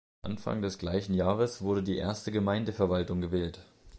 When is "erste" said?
1.97-2.31